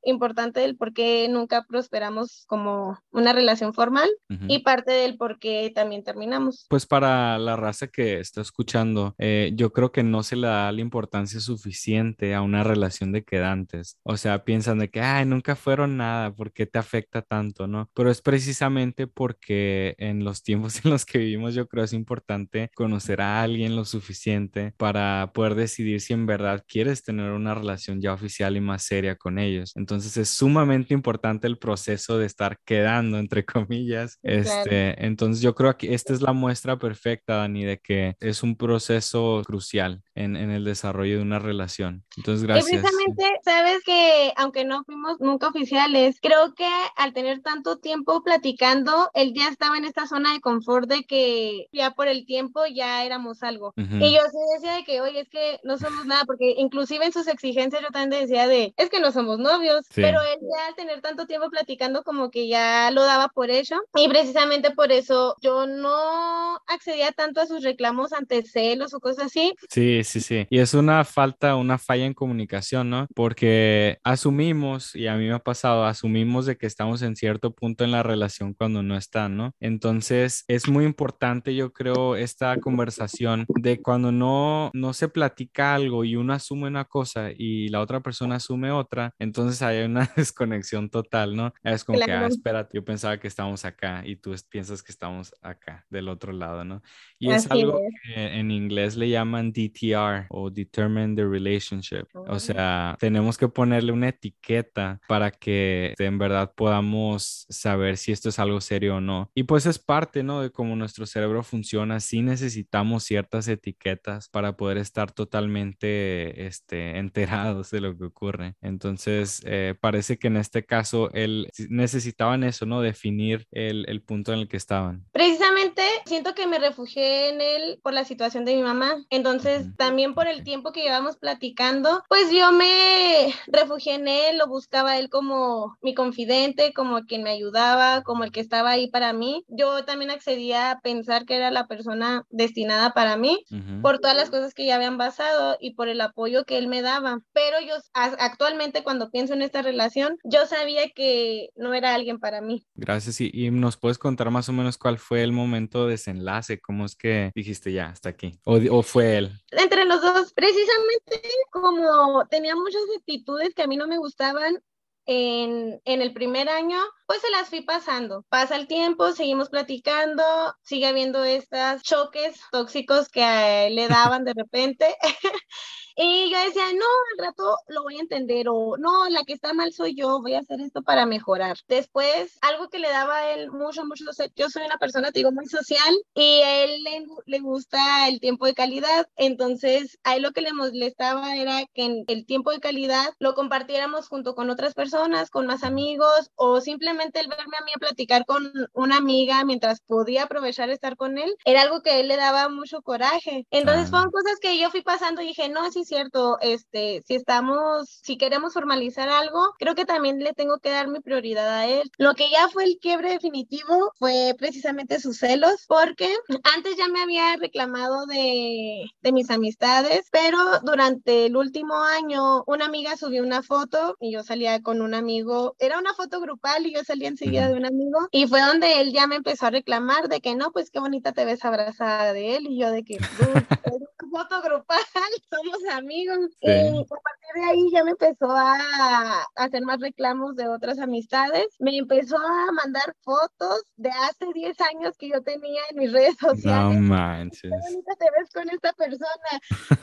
[0.04, 4.08] importante del por qué nunca prosperamos como una relación formal
[4.48, 6.66] y parte del por qué también terminamos.
[6.68, 10.72] Pues para la raza que está escuchando, eh, yo creo que no se le da
[10.72, 13.98] la importancia suficiente a una relación de quedantes.
[14.02, 17.90] O sea, piensan de que, ay, nunca fueron nada, ¿por qué te afecta tanto, no?
[17.94, 22.70] Pero es precisamente porque en los tiempos en los que vivimos, yo creo es importante
[22.74, 28.00] conocer a alguien lo suficiente para poder decidir si en verdad quieres tener una relación
[28.00, 29.72] ya oficial y más seria con ellos.
[29.76, 34.18] Entonces es sumamente importante el proceso de estar quedando, entre comillas.
[34.22, 38.56] Este, entonces yo creo que esta es la muestra perfecta Dani, de que es un
[38.56, 42.04] proceso crucial en, en, el desarrollo de una relación.
[42.16, 42.72] Entonces, gracias.
[42.72, 48.24] Y precisamente, sabes que aunque no fuimos nunca oficiales, creo que al tener tanto tiempo
[48.24, 52.62] platicando, él ya estaba en esta zona de confort de que ya por el tiempo
[52.66, 53.74] ya éramos algo.
[53.76, 57.12] Y yo sí decía de que, oye, es que no somos nada, porque inclusive en
[57.12, 60.74] sus exigencias yo también decía de, es que no somos novios, pero él ya al
[60.74, 63.76] tener tanto tiempo platicando como que ya lo daba por hecho.
[63.94, 69.26] Y precisamente por eso yo no accedía tanto a sus reclamos ante celos o cosas
[69.26, 69.54] así.
[69.68, 70.46] Sí, sí, sí.
[70.48, 73.08] Y es una falta, una falla en comunicación, ¿no?
[73.14, 77.73] Porque asumimos, y a mí me ha pasado, asumimos de que estamos en cierto punto
[77.82, 79.52] en la relación cuando no están, ¿no?
[79.58, 86.04] Entonces es muy importante, yo creo, esta conversación de cuando no, no se platica algo
[86.04, 90.90] y uno asume una cosa y la otra persona asume otra, entonces hay una desconexión
[90.90, 91.52] total, ¿no?
[91.62, 95.34] Es como que, ah, espérate, yo pensaba que estábamos acá y tú piensas que estamos
[95.42, 96.82] acá, del otro lado, ¿no?
[97.18, 102.06] Y es algo que en inglés le llaman DTR o Determine the Relationship.
[102.14, 102.38] O oh.
[102.38, 108.38] sea, tenemos que ponerle una etiqueta para que en verdad podamos saber si esto es
[108.38, 109.30] algo serio o no.
[109.34, 110.42] Y pues es parte, ¿no?
[110.42, 111.98] De cómo nuestro cerebro funciona.
[111.98, 118.54] Sí necesitamos ciertas etiquetas para poder estar totalmente este, enterados de lo que ocurre.
[118.60, 122.82] Entonces, eh, parece que en este caso él necesitaban eso, ¿no?
[122.82, 125.06] Definir el, el punto en el que estaban.
[125.12, 129.04] Precisamente siento que me refugié en él por la situación de mi mamá.
[129.08, 134.48] Entonces, también por el tiempo que llevamos platicando, pues yo me refugié en él, lo
[134.48, 139.12] buscaba él como mi confidente, como quien me ayudaba, como el que estaba ahí para
[139.12, 139.44] mí.
[139.48, 143.44] Yo también accedía a pensar que era la persona destinada para mí
[143.82, 146.82] por todas las cosas que ya habían pasado y por el apoyo que él me
[146.82, 147.20] daba.
[147.32, 152.40] Pero yo actualmente cuando pienso en esta relación, yo sabía que no era alguien para
[152.40, 152.66] mí.
[152.74, 153.20] Gracias.
[153.20, 156.84] Y, y nos puedes contar más o menos cuál fue el momento de desenlace, cómo
[156.84, 158.38] es que dijiste ya, hasta aquí.
[158.44, 159.32] O, o fue él.
[159.50, 164.58] Entre los dos, precisamente como tenía muchas actitudes que a mí no me gustaban,
[165.06, 168.24] en, en, el primer año, pues se las fui pasando.
[168.28, 170.22] Pasa el tiempo, seguimos platicando,
[170.62, 174.96] sigue habiendo estos choques tóxicos que le daban de repente.
[175.96, 179.52] Y yo decía, no, al rato lo voy a entender o no, la que está
[179.52, 181.56] mal soy yo, voy a hacer esto para mejorar.
[181.68, 184.04] Después, algo que le daba a él mucho, mucho,
[184.34, 186.82] yo soy una persona, te digo, muy social y a él
[187.26, 189.06] le, gusta el tiempo de calidad.
[189.16, 193.34] Entonces, a él lo que le molestaba era que en el tiempo de calidad lo
[193.34, 197.78] compartiéramos junto con otras personas, con más amigos o simplemente el verme a mí a
[197.78, 202.08] platicar con una amiga mientras podía aprovechar estar con él, era algo que a él
[202.08, 203.46] le daba mucho coraje.
[203.50, 207.88] Entonces, fueron cosas que yo fui pasando y dije, no, sí, cierto, este, si estamos,
[208.02, 211.90] si queremos formalizar algo, creo que también le tengo que dar mi prioridad a él.
[211.98, 216.14] Lo que ya fue el quiebre definitivo fue precisamente sus celos, porque
[216.56, 222.66] antes ya me había reclamado de, de mis amistades, pero durante el último año una
[222.66, 226.74] amiga subió una foto y yo salía con un amigo, era una foto grupal y
[226.74, 228.08] yo salía enseguida de un amigo.
[228.10, 231.12] Y fue donde él ya me empezó a reclamar de que no, pues qué bonita
[231.12, 232.98] te ves abrazada de él y yo de que
[234.14, 234.78] foto grupal,
[235.30, 236.30] somos amigos.
[236.40, 241.46] Y partir de ahí ya me empezó a hacer más reclamos de otras amistades.
[241.58, 246.16] Me empezó a mandar fotos de hace 10 años que yo tenía en mis redes
[246.20, 246.80] sociales.
[246.80, 247.50] No manches.
[247.50, 249.30] Qué te ves con esta persona.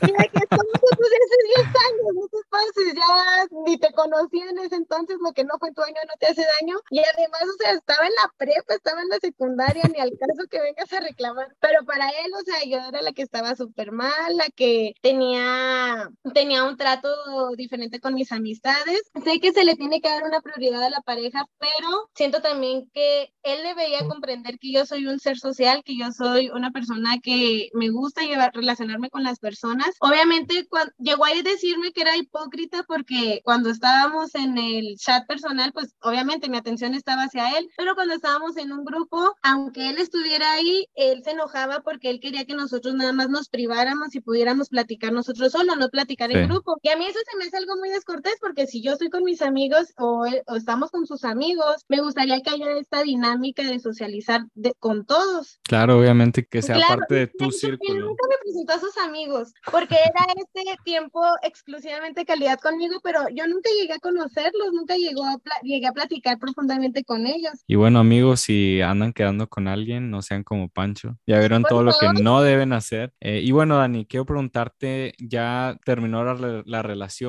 [0.02, 4.50] Mira que estamos juntos de hace 10 años, no te pases, ya ni te conocía
[4.50, 6.78] en ese entonces, lo que no fue tu año no te hace daño.
[6.90, 10.48] Y además, o sea, estaba en la prepa, estaba en la secundaria, ni al caso
[10.50, 11.56] que vengas a reclamar.
[11.60, 16.10] Pero para él, o sea, yo era la que estaba súper mal la que tenía,
[16.34, 17.10] tenía un trato
[17.56, 19.02] diferente con mis amistades.
[19.24, 22.90] Sé que se le tiene que dar una prioridad a la pareja, pero siento también
[22.94, 27.20] que él debería comprender que yo soy un ser social, que yo soy una persona
[27.22, 29.90] que me gusta llevar, relacionarme con las personas.
[30.00, 35.72] Obviamente cuando, llegó a decirme que era hipócrita porque cuando estábamos en el chat personal,
[35.74, 39.98] pues obviamente mi atención estaba hacia él, pero cuando estábamos en un grupo, aunque él
[39.98, 44.20] estuviera ahí, él se enojaba porque él quería que nosotros nada más nos priváramos si
[44.20, 46.78] pudiéramos platicar nosotros solo, no platicar en grupo.
[46.82, 49.24] Y a mí eso se me hace algo muy descortés porque si yo estoy con
[49.24, 54.42] mis amigos o, estamos con sus amigos, me gustaría que haya esta dinámica de socializar
[54.80, 55.60] con todos.
[55.64, 57.94] Claro, obviamente que sea parte de tu círculo.
[57.94, 63.22] Él nunca me presentó a sus amigos porque era este tiempo exclusivamente calidad conmigo, pero
[63.34, 67.54] yo nunca llegué a conocerlos, nunca llegó a llegué a platicar profundamente con ellos.
[67.68, 71.18] Y bueno, amigos, si andan quedando con alguien, no sean como Pancho.
[71.28, 73.14] Ya vieron todo lo que no deben hacer.
[73.20, 77.21] Eh, y bueno, Dani, quiero preguntarte, ya terminó la, relación,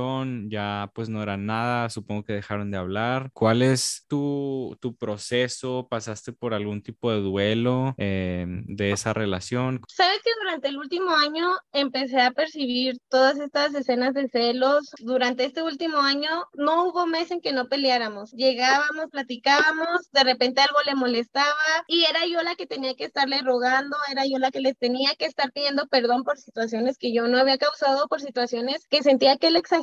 [0.48, 3.30] ya pues no era nada, supongo que dejaron de hablar.
[3.34, 5.86] ¿Cuál es tu, tu proceso?
[5.90, 9.82] ¿Pasaste por algún tipo de duelo em, de esa relación?
[9.88, 14.90] Sabes que durante el último año empecé a percibir todas estas escenas de celos.
[15.00, 18.32] Durante este último año no hubo mes en que no peleáramos.
[18.32, 21.44] Llegábamos, platicábamos, de repente algo le molestaba
[21.86, 25.14] y era yo la que tenía que estarle rogando, era yo la que le tenía
[25.18, 29.36] que estar pidiendo perdón por situaciones que yo no había causado por situaciones que sentía
[29.36, 29.81] que él exageraba.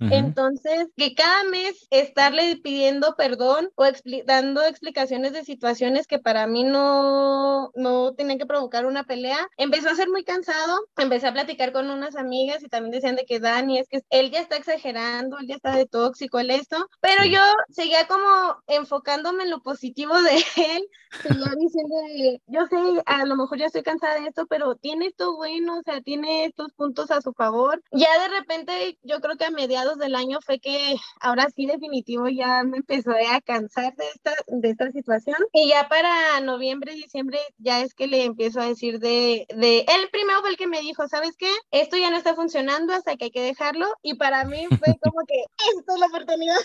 [0.00, 3.84] Entonces, que cada mes estarle pidiendo perdón o
[4.26, 9.88] dando explicaciones de situaciones que para mí no, no tenían que provocar una pelea, empezó
[9.88, 10.78] a ser muy cansado.
[10.96, 14.30] Empecé a platicar con unas amigas y también decían de que Dani, es que él
[14.30, 17.40] ya está exagerando, él ya está de tóxico, él esto, pero yo
[17.70, 18.28] seguía como
[18.66, 20.30] enfocándome en lo positivo de
[20.76, 20.84] él,
[21.22, 25.06] seguía diciendo de, yo sé, a lo mejor ya estoy cansada de esto, pero tiene
[25.06, 27.82] esto bueno, o sea, tiene estos puntos a su favor.
[27.90, 32.28] Ya de repente, yo creo que a mediados del año fue que ahora sí definitivo
[32.28, 35.36] ya me empezó a cansar de esta, de esta situación.
[35.52, 40.08] Y ya para noviembre, diciembre, ya es que le empiezo a decir de, de, él
[40.10, 41.50] primero fue el que me dijo, ¿sabes qué?
[41.70, 43.86] Esto ya no está funcionando hasta que hay que dejarlo.
[44.02, 45.44] Y para mí fue como que,
[45.76, 46.56] esto es la oportunidad.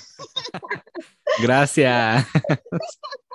[1.40, 2.26] Gracias.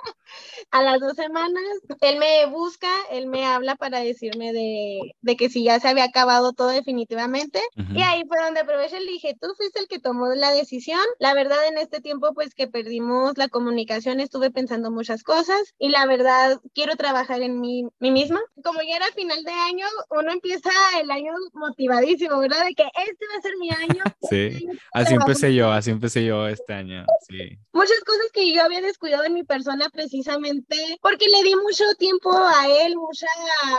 [0.73, 1.63] A las dos semanas,
[2.01, 6.05] él me busca, él me habla para decirme de, de que si ya se había
[6.05, 7.61] acabado todo definitivamente.
[7.93, 10.99] Y ahí fue donde aproveché y le dije, tú fuiste el que tomó la decisión.
[11.19, 15.89] La verdad, en este tiempo, pues que perdimos la comunicación, estuve pensando muchas cosas y
[15.89, 18.41] la verdad, quiero trabajar en mí, mí misma.
[18.63, 22.65] Como ya era final de año, uno empieza el año motivadísimo, ¿verdad?
[22.65, 24.03] De que este va a ser mi año.
[24.29, 27.59] Sí, este así empecé yo, así empecé yo este año, sí.
[27.73, 30.62] Muchas cosas que yo había descuidado en mi persona precisamente
[31.01, 33.27] porque le di mucho tiempo a él, mucha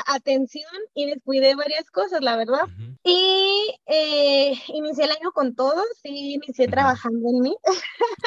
[0.07, 2.63] atención y descuidé varias cosas, la verdad.
[3.03, 7.57] Y eh, inicié el año con todo, sí, inicié trabajando en mí.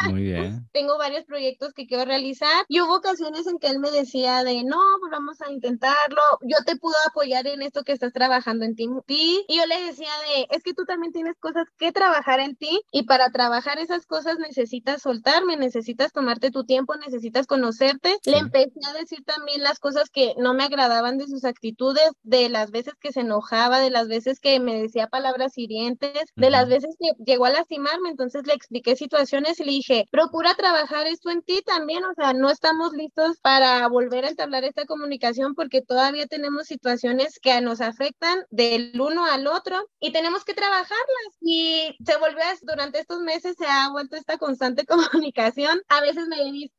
[0.09, 0.67] Muy bien.
[0.71, 4.63] Tengo varios proyectos que quiero realizar y hubo ocasiones en que él me decía de,
[4.63, 8.75] no, pues vamos a intentarlo, yo te puedo apoyar en esto que estás trabajando en
[8.75, 8.87] ti.
[9.07, 12.81] Y yo le decía de, es que tú también tienes cosas que trabajar en ti
[12.91, 18.17] y para trabajar esas cosas necesitas soltarme, necesitas tomarte tu tiempo, necesitas conocerte.
[18.25, 22.49] Le empecé a decir también las cosas que no me agradaban de sus actitudes, de
[22.49, 26.67] las veces que se enojaba, de las veces que me decía palabras hirientes, de las
[26.67, 28.09] veces que llegó a lastimarme.
[28.09, 32.33] Entonces le expliqué situaciones y le dije, procura trabajar esto en ti también, o sea,
[32.33, 37.81] no estamos listos para volver a entablar esta comunicación porque todavía tenemos situaciones que nos
[37.81, 40.97] afectan del uno al otro y tenemos que trabajarlas.
[41.41, 44.85] Y se volvió a, durante estos meses se ha vuelto esta constante
[45.31, 45.81] comunicación.
[45.89, 46.37] A veces me,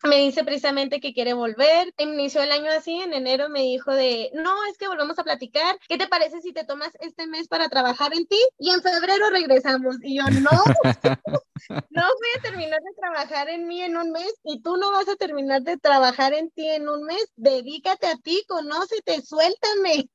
[0.09, 1.47] me dice precisamente que quiere volver.
[1.98, 5.78] Inició el año así, en enero me dijo de, no, es que volvemos a platicar.
[5.88, 8.40] ¿Qué te parece si te tomas este mes para trabajar en ti?
[8.58, 9.96] Y en febrero regresamos.
[10.02, 10.50] Y yo, no,
[11.68, 15.08] no voy a terminar de trabajar en mí en un mes y tú no vas
[15.08, 17.32] a terminar de trabajar en ti en un mes.
[17.36, 20.08] Dedícate a ti, conócete, suéltame.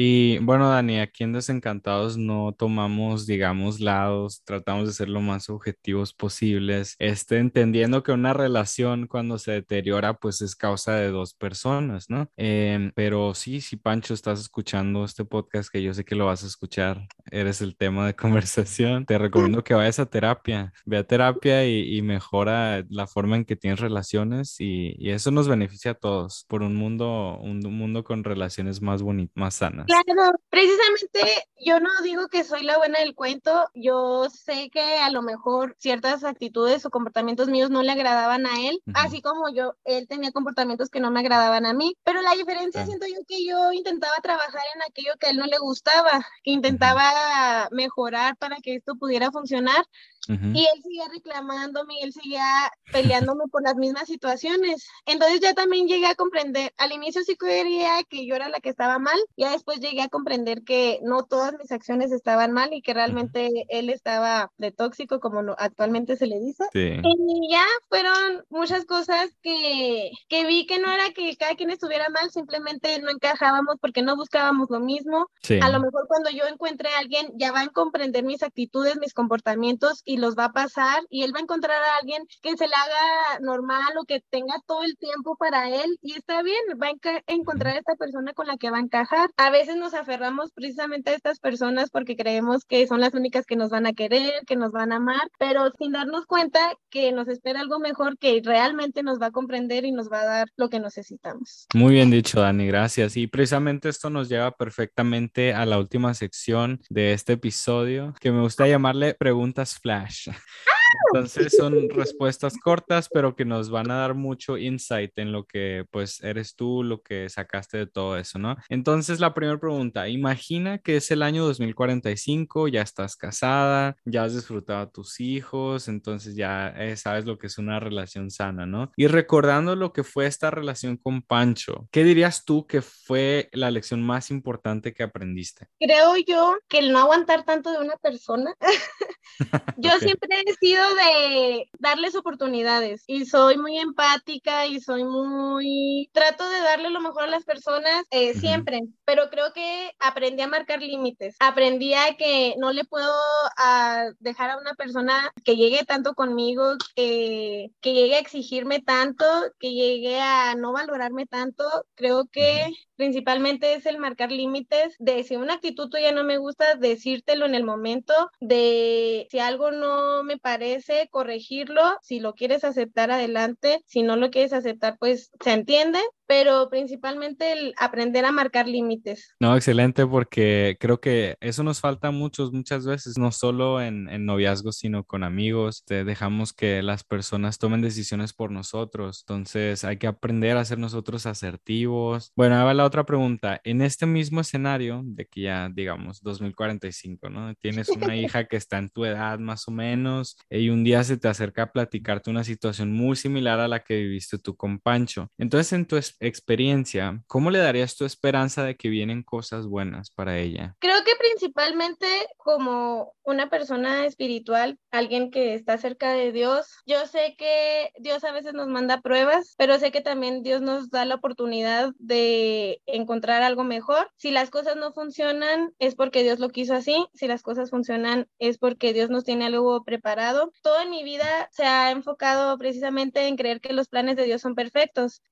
[0.00, 5.50] Y bueno, Dani, aquí en Desencantados no tomamos, digamos, lados, tratamos de ser lo más
[5.50, 11.34] objetivos posibles, este, entendiendo que una relación cuando se deteriora, pues es causa de dos
[11.34, 12.30] personas, ¿no?
[12.36, 16.44] Em, pero sí, si Pancho estás escuchando este podcast, que yo sé que lo vas
[16.44, 21.04] a escuchar, eres el tema de conversación, te recomiendo que vayas a terapia, ve a
[21.04, 25.94] terapia y, mejora la forma en que tienes relaciones y, y, eso nos beneficia a
[25.94, 29.86] todos por un mundo, un, mundo con relaciones más bonitas, más sanas.
[29.86, 35.10] Claro, precisamente yo no digo que soy la buena del cuento, yo sé que a
[35.10, 39.74] lo mejor ciertas actitudes o comportamientos míos no le agradaban a él, así como yo,
[39.84, 43.44] él tenía comportamientos que no me agradaban a mí, pero la diferencia siento yo que
[43.44, 48.56] yo intentaba trabajar en aquello que a él no le gustaba, que intentaba mejorar para
[48.56, 49.84] que esto pudiera funcionar
[50.28, 52.44] y él seguía reclamándome y él seguía
[52.92, 54.86] peleándome por las mismas situaciones.
[55.06, 58.68] Entonces ya también llegué a comprender, al inicio sí creía que yo era la que
[58.68, 62.82] estaba mal, ya después llegué a comprender que no todas mis acciones estaban mal y
[62.82, 66.64] que realmente él estaba de tóxico, como actualmente se le dice.
[66.74, 72.08] Y ya fueron muchas cosas que, que vi que no era que cada quien estuviera
[72.10, 75.30] mal, simplemente no encajábamos porque no buscábamos lo mismo.
[75.62, 79.14] A lo mejor cuando yo encuentre a alguien ya van a comprender mis actitudes, mis
[79.14, 82.66] comportamientos y los va a pasar y él va a encontrar a alguien que se
[82.66, 86.88] le haga normal o que tenga todo el tiempo para él y está bien, va
[86.88, 89.30] a encontrar a esta persona con la que va a encajar.
[89.36, 93.56] A veces nos aferramos precisamente a estas personas porque creemos que son las únicas que
[93.56, 97.28] nos van a querer, que nos van a amar, pero sin darnos cuenta que nos
[97.28, 100.68] espera algo mejor que realmente nos va a comprender y nos va a dar lo
[100.68, 101.66] que necesitamos.
[101.74, 103.16] Muy bien dicho, Dani, gracias.
[103.16, 108.40] Y precisamente esto nos lleva perfectamente a la última sección de este episodio que me
[108.40, 110.07] gusta llamarle preguntas flash.
[110.08, 110.28] Ash.
[111.12, 115.84] Entonces son respuestas cortas, pero que nos van a dar mucho insight en lo que
[115.90, 118.56] pues eres tú, lo que sacaste de todo eso, ¿no?
[118.68, 124.34] Entonces la primera pregunta, imagina que es el año 2045, ya estás casada, ya has
[124.34, 128.92] disfrutado a tus hijos, entonces ya eh, sabes lo que es una relación sana, ¿no?
[128.96, 133.70] Y recordando lo que fue esta relación con Pancho, ¿qué dirías tú que fue la
[133.70, 135.66] lección más importante que aprendiste?
[135.78, 138.54] Creo yo que el no aguantar tanto de una persona.
[139.76, 146.10] yo siempre he sido de darles oportunidades y soy muy empática y soy muy...
[146.12, 150.48] Trato de darle lo mejor a las personas eh, siempre, pero creo que aprendí a
[150.48, 151.36] marcar límites.
[151.40, 153.12] Aprendí a que no le puedo
[153.56, 159.24] a dejar a una persona que llegue tanto conmigo, que, que llegue a exigirme tanto,
[159.58, 161.64] que llegue a no valorarme tanto.
[161.94, 166.74] Creo que principalmente es el marcar límites de si una actitud tuya no me gusta,
[166.74, 170.67] decírtelo en el momento, de si algo no me parece,
[171.10, 176.68] corregirlo, si lo quieres aceptar adelante, si no lo quieres aceptar, pues se entiende, pero
[176.68, 179.34] principalmente el aprender a marcar límites.
[179.40, 184.26] No, excelente, porque creo que eso nos falta muchos, muchas veces, no solo en, en
[184.26, 185.84] noviazgos, sino con amigos.
[185.86, 189.24] Te dejamos que las personas tomen decisiones por nosotros.
[189.26, 192.30] Entonces hay que aprender a ser nosotros asertivos.
[192.36, 193.62] Bueno, ahora la otra pregunta.
[193.64, 197.54] En este mismo escenario de que ya, digamos, 2045, ¿no?
[197.54, 201.16] Tienes una hija que está en tu edad más o menos y un día se
[201.16, 205.30] te acerca a platicarte una situación muy similar a la que viviste tú con Pancho.
[205.38, 210.38] Entonces, en tu experiencia, ¿cómo le darías tu esperanza de que vienen cosas buenas para
[210.38, 210.74] ella?
[210.78, 217.34] Creo que principalmente como una persona espiritual, alguien que está cerca de Dios, yo sé
[217.36, 221.16] que Dios a veces nos manda pruebas, pero sé que también Dios nos da la
[221.16, 224.10] oportunidad de encontrar algo mejor.
[224.16, 227.06] Si las cosas no funcionan, es porque Dios lo quiso así.
[227.14, 230.52] Si las cosas funcionan, es porque Dios nos tiene algo preparado.
[230.62, 234.40] Todo en mi vida se ha enfocado precisamente en creer que los planes de Dios
[234.40, 235.22] son perfectos.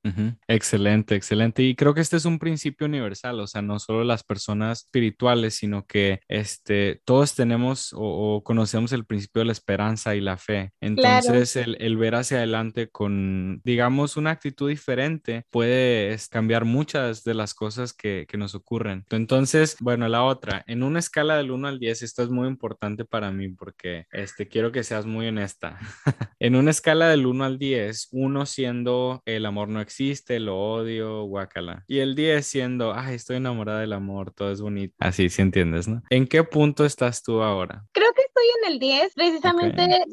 [0.48, 0.75] Excelente,
[1.14, 1.62] excelente.
[1.62, 5.54] Y creo que este es un principio universal, o sea, no solo las personas espirituales,
[5.54, 10.72] sino que este, todos tenemos o, conocemos el principio de la esperanza y la fe.
[10.80, 17.34] Entonces, el, el, ver hacia adelante con, digamos, una actitud diferente puede cambiar muchas de
[17.34, 19.04] las cosas que, que nos ocurren.
[19.10, 23.04] Entonces, bueno, la otra, en una escala del 1 al 10, esto es muy importante
[23.04, 25.78] para mí porque este, quiero que seas muy honesta.
[26.38, 31.24] en una escala del 1 al 10, uno siendo el amor no existe, lo odio,
[31.24, 31.84] guacala.
[31.86, 34.94] Y el 10 siendo, ay, estoy enamorada del amor, todo es bonito.
[34.98, 36.02] Así, si entiendes, ¿no?
[36.10, 37.84] ¿En qué punto estás tú ahora?
[37.92, 40.04] Creo que estoy en el 10, precisamente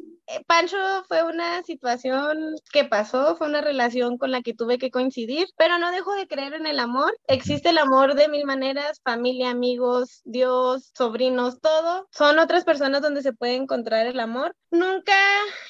[0.47, 5.47] Pancho fue una situación que pasó, fue una relación con la que tuve que coincidir,
[5.57, 7.13] pero no dejo de creer en el amor.
[7.27, 12.07] Existe el amor de mil maneras, familia, amigos, Dios, sobrinos, todo.
[12.11, 14.55] Son otras personas donde se puede encontrar el amor.
[14.71, 15.13] Nunca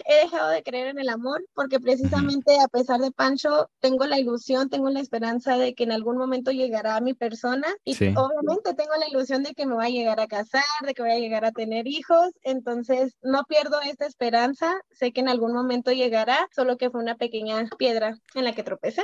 [0.05, 4.19] he dejado de creer en el amor porque precisamente a pesar de Pancho, tengo la
[4.19, 8.73] ilusión, tengo la esperanza de que en algún momento llegará a mi persona y obviamente
[8.75, 11.19] tengo la ilusión de que me va a llegar a casar, de que voy a
[11.19, 12.29] llegar a tener hijos.
[12.43, 14.42] Entonces, no pierdo esta esperanza
[14.91, 18.63] sé que en algún momento llegará, solo que fue una pequeña piedra en la que
[18.63, 19.03] tropecé.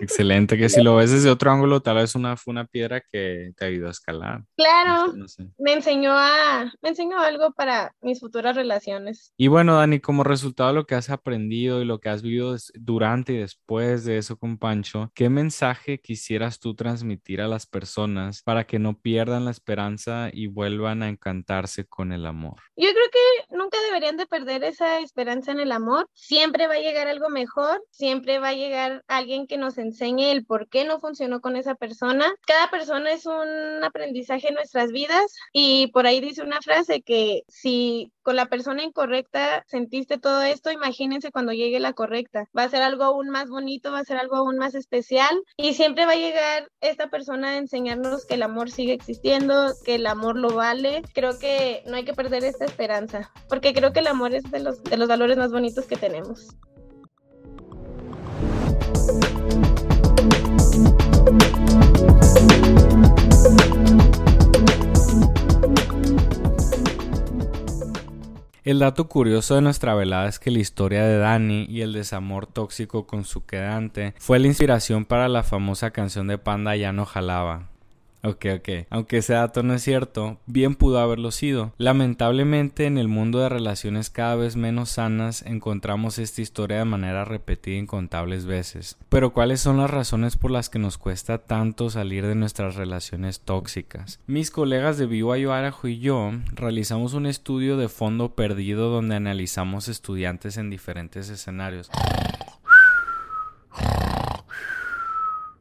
[0.00, 3.52] Excelente, que si lo ves desde otro ángulo, tal vez una, fue una piedra que
[3.56, 4.44] te ayudó a escalar.
[4.56, 5.12] Claro,
[5.58, 9.32] me, enseñó a, me enseñó algo para mis futuras relaciones.
[9.36, 12.56] Y bueno, Dani, como resultado de lo que has aprendido y lo que has vivido
[12.74, 18.42] durante y después de eso con Pancho, ¿qué mensaje quisieras tú transmitir a las personas
[18.42, 22.56] para que no pierdan la esperanza y vuelvan a encantarse con el amor?
[22.76, 26.08] Yo creo que nunca deberían de perder esa esperanza en el amor.
[26.14, 30.44] Siempre va a llegar algo mejor, siempre va a llegar alguien que nos enseñe el
[30.44, 32.32] por qué no funcionó con esa persona.
[32.46, 37.42] Cada persona es un aprendizaje en nuestras vidas y por ahí dice una frase que
[37.48, 42.48] si con la persona incorrecta sentiste todo esto, imagínense cuando llegue la correcta.
[42.56, 45.74] Va a ser algo aún más bonito, va a ser algo aún más especial y
[45.74, 50.06] siempre va a llegar esta persona a enseñarnos que el amor sigue existiendo, que el
[50.06, 51.02] amor lo vale.
[51.14, 54.60] Creo que no hay que perder esta esperanza, porque creo que el amor es de
[54.60, 56.56] los, de los valores más bonitos que tenemos.
[68.72, 72.46] El dato curioso de nuestra velada es que la historia de Dani y el desamor
[72.46, 77.04] tóxico con su quedante fue la inspiración para la famosa canción de Panda Ya no
[77.04, 77.68] jalaba,
[78.24, 78.68] Ok, ok.
[78.90, 81.72] Aunque ese dato no es cierto, bien pudo haberlo sido.
[81.76, 87.24] Lamentablemente en el mundo de relaciones cada vez menos sanas encontramos esta historia de manera
[87.24, 88.96] repetida incontables veces.
[89.08, 93.40] Pero ¿cuáles son las razones por las que nos cuesta tanto salir de nuestras relaciones
[93.40, 94.20] tóxicas?
[94.26, 99.88] Mis colegas de Vivo Ayuarajo y yo realizamos un estudio de fondo perdido donde analizamos
[99.88, 101.90] estudiantes en diferentes escenarios.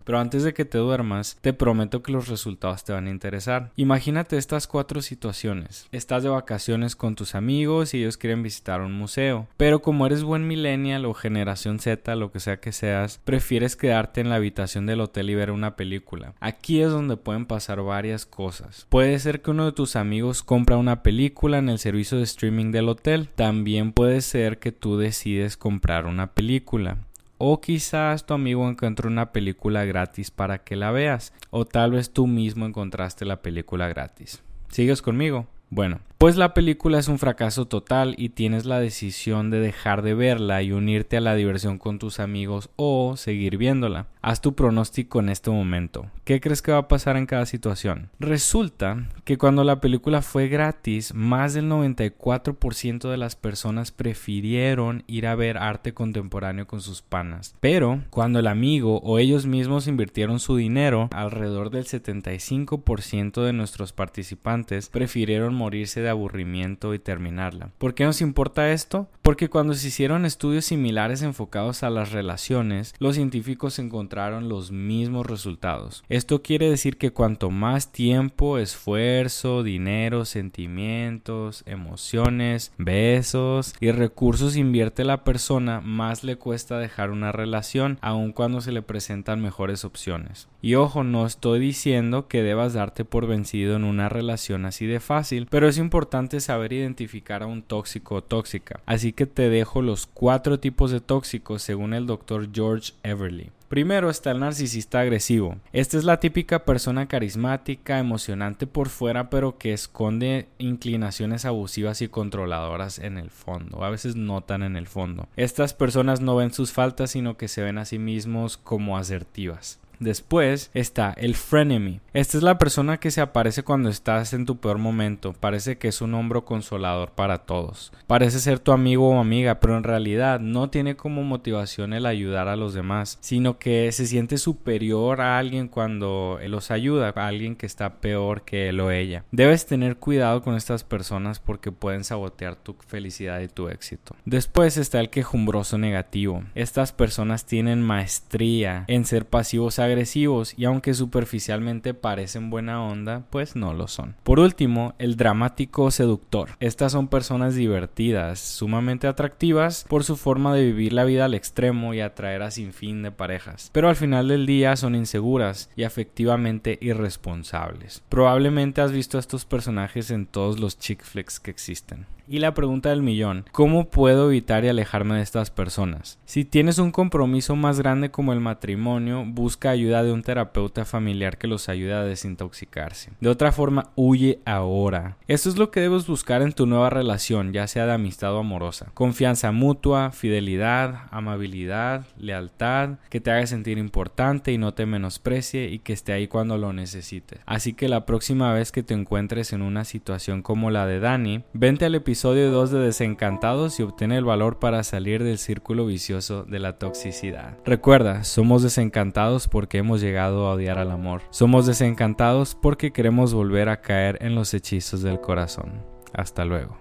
[0.03, 3.71] Pero antes de que te duermas, te prometo que los resultados te van a interesar.
[3.75, 5.87] Imagínate estas cuatro situaciones.
[5.91, 9.47] Estás de vacaciones con tus amigos y ellos quieren visitar un museo.
[9.57, 14.21] Pero como eres buen millennial o generación Z, lo que sea que seas, prefieres quedarte
[14.21, 16.33] en la habitación del hotel y ver una película.
[16.39, 18.87] Aquí es donde pueden pasar varias cosas.
[18.89, 22.71] Puede ser que uno de tus amigos compra una película en el servicio de streaming
[22.71, 23.29] del hotel.
[23.35, 26.97] También puede ser que tú decides comprar una película.
[27.43, 31.33] O quizás tu amigo encontró una película gratis para que la veas.
[31.49, 34.43] O tal vez tú mismo encontraste la película gratis.
[34.69, 35.47] ¿Sigues conmigo?
[35.71, 40.13] Bueno, pues la película es un fracaso total y tienes la decisión de dejar de
[40.13, 44.05] verla y unirte a la diversión con tus amigos o seguir viéndola.
[44.21, 46.05] Haz tu pronóstico en este momento.
[46.23, 48.11] ¿Qué crees que va a pasar en cada situación?
[48.19, 55.25] Resulta que cuando la película fue gratis, más del 94% de las personas prefirieron ir
[55.25, 57.55] a ver arte contemporáneo con sus panas.
[57.61, 63.91] Pero cuando el amigo o ellos mismos invirtieron su dinero, alrededor del 75% de nuestros
[63.91, 67.71] participantes prefirieron morirse de aburrimiento y terminarla.
[67.77, 69.07] ¿Por qué nos importa esto?
[69.21, 75.27] Porque cuando se hicieron estudios similares enfocados a las relaciones, los científicos encontraron los mismos
[75.27, 76.03] resultados.
[76.09, 85.03] Esto quiere decir que cuanto más tiempo, esfuerzo, dinero, sentimientos, emociones, besos y recursos invierte
[85.03, 90.47] la persona, más le cuesta dejar una relación, aun cuando se le presentan mejores opciones.
[90.61, 94.99] Y ojo, no estoy diciendo que debas darte por vencido en una relación así de
[94.99, 96.00] fácil, pero es importante
[96.39, 98.79] saber identificar a un tóxico o tóxica.
[98.85, 103.51] Así que te dejo los cuatro tipos de tóxicos según el doctor George Everly.
[103.71, 105.55] Primero está el narcisista agresivo.
[105.71, 112.09] Esta es la típica persona carismática, emocionante por fuera, pero que esconde inclinaciones abusivas y
[112.09, 113.85] controladoras en el fondo.
[113.85, 115.29] A veces notan en el fondo.
[115.37, 119.79] Estas personas no ven sus faltas, sino que se ven a sí mismos como asertivas.
[120.01, 122.01] Después está el frenemy.
[122.13, 125.33] Esta es la persona que se aparece cuando estás en tu peor momento.
[125.33, 127.93] Parece que es un hombro consolador para todos.
[128.07, 132.47] Parece ser tu amigo o amiga, pero en realidad no tiene como motivación el ayudar
[132.47, 137.55] a los demás, sino que se siente superior a alguien cuando los ayuda, a alguien
[137.55, 139.23] que está peor que él o ella.
[139.31, 144.15] Debes tener cuidado con estas personas porque pueden sabotear tu felicidad y tu éxito.
[144.25, 146.43] Después está el quejumbroso negativo.
[146.55, 153.25] Estas personas tienen maestría en ser pasivos agresivos agresivos y aunque superficialmente parecen buena onda,
[153.29, 154.15] pues no lo son.
[154.23, 156.49] Por último, el dramático seductor.
[156.59, 161.93] Estas son personas divertidas, sumamente atractivas por su forma de vivir la vida al extremo
[161.93, 165.83] y atraer a sin fin de parejas, pero al final del día son inseguras y
[165.83, 168.03] afectivamente irresponsables.
[168.09, 172.05] Probablemente has visto a estos personajes en todos los chick flicks que existen.
[172.31, 176.17] Y la pregunta del millón, ¿cómo puedo evitar y alejarme de estas personas?
[176.23, 181.37] Si tienes un compromiso más grande como el matrimonio, busca ayuda de un terapeuta familiar
[181.37, 183.11] que los ayude a desintoxicarse.
[183.19, 185.17] De otra forma, huye ahora.
[185.27, 188.39] Esto es lo que debes buscar en tu nueva relación, ya sea de amistad o
[188.39, 188.91] amorosa.
[188.93, 195.79] Confianza mutua, fidelidad, amabilidad, lealtad, que te haga sentir importante y no te menosprecie y
[195.79, 197.39] que esté ahí cuando lo necesites.
[197.45, 201.43] Así que la próxima vez que te encuentres en una situación como la de Dani,
[201.53, 205.87] vente al episodio episodio 2 de Desencantados y obtiene el valor para salir del círculo
[205.87, 207.57] vicioso de la toxicidad.
[207.65, 211.21] Recuerda, somos desencantados porque hemos llegado a odiar al amor.
[211.29, 215.85] Somos desencantados porque queremos volver a caer en los hechizos del corazón.
[216.11, 216.77] Hasta luego.